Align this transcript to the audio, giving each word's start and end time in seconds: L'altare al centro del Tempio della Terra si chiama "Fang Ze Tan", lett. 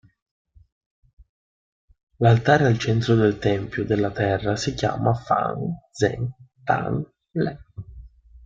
L'altare 2.15 2.65
al 2.65 2.79
centro 2.79 3.13
del 3.13 3.37
Tempio 3.37 3.85
della 3.85 4.09
Terra 4.09 4.55
si 4.55 4.73
chiama 4.73 5.13
"Fang 5.13 5.75
Ze 5.91 6.17
Tan", 6.63 7.07
lett. 7.35 7.61